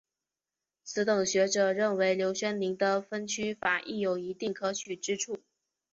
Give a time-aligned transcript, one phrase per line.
[0.83, 5.43] 此等学者认为刘勋宁的分区法亦有一定可取之处。